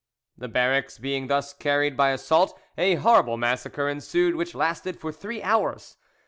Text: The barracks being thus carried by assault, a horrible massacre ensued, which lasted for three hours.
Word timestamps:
The 0.35 0.47
barracks 0.47 0.97
being 0.97 1.27
thus 1.27 1.53
carried 1.53 1.95
by 1.95 2.09
assault, 2.09 2.59
a 2.75 2.95
horrible 2.95 3.37
massacre 3.37 3.87
ensued, 3.87 4.33
which 4.35 4.55
lasted 4.55 4.99
for 4.99 5.11
three 5.11 5.43
hours. 5.43 5.95